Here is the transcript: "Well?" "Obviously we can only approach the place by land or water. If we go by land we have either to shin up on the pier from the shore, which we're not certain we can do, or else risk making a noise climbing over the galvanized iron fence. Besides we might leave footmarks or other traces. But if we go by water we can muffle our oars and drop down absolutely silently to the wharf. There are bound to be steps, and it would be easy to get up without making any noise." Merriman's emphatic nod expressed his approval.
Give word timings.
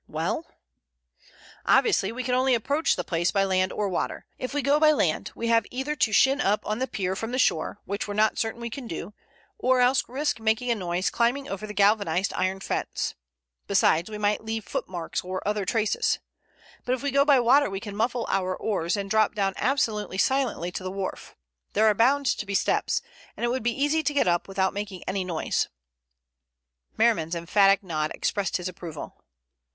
"Well?" 0.07 0.47
"Obviously 1.63 2.11
we 2.11 2.23
can 2.23 2.33
only 2.33 2.55
approach 2.55 2.95
the 2.95 3.03
place 3.03 3.29
by 3.29 3.43
land 3.43 3.71
or 3.71 3.87
water. 3.87 4.25
If 4.39 4.51
we 4.51 4.63
go 4.63 4.79
by 4.79 4.91
land 4.93 5.31
we 5.35 5.49
have 5.49 5.67
either 5.69 5.95
to 5.97 6.11
shin 6.11 6.41
up 6.41 6.65
on 6.65 6.79
the 6.79 6.87
pier 6.87 7.15
from 7.15 7.31
the 7.31 7.37
shore, 7.37 7.79
which 7.85 8.07
we're 8.07 8.15
not 8.15 8.39
certain 8.39 8.59
we 8.61 8.71
can 8.71 8.87
do, 8.87 9.13
or 9.59 9.79
else 9.79 10.03
risk 10.09 10.39
making 10.39 10.71
a 10.71 10.75
noise 10.75 11.11
climbing 11.11 11.47
over 11.47 11.67
the 11.67 11.75
galvanized 11.75 12.33
iron 12.33 12.61
fence. 12.61 13.13
Besides 13.67 14.09
we 14.09 14.17
might 14.17 14.43
leave 14.43 14.65
footmarks 14.65 15.23
or 15.23 15.47
other 15.47 15.65
traces. 15.65 16.17
But 16.83 16.95
if 16.95 17.03
we 17.03 17.11
go 17.11 17.23
by 17.23 17.39
water 17.39 17.69
we 17.69 17.79
can 17.79 17.95
muffle 17.95 18.25
our 18.27 18.55
oars 18.55 18.97
and 18.97 19.07
drop 19.07 19.35
down 19.35 19.53
absolutely 19.57 20.17
silently 20.17 20.71
to 20.71 20.83
the 20.83 20.89
wharf. 20.89 21.35
There 21.73 21.85
are 21.85 21.93
bound 21.93 22.25
to 22.25 22.45
be 22.47 22.55
steps, 22.55 23.03
and 23.37 23.43
it 23.45 23.49
would 23.49 23.61
be 23.61 23.79
easy 23.83 24.01
to 24.01 24.13
get 24.15 24.27
up 24.27 24.47
without 24.47 24.73
making 24.73 25.03
any 25.03 25.23
noise." 25.23 25.67
Merriman's 26.97 27.35
emphatic 27.35 27.83
nod 27.83 28.09
expressed 28.15 28.57
his 28.57 28.67
approval. 28.67 29.21